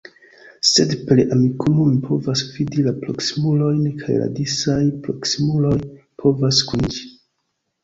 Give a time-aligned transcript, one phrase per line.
[0.69, 5.77] Sed per Amikumu mi povas vidi la proksimulojn, kaj la disaj proksimuloj
[6.25, 7.09] povas kuniĝi.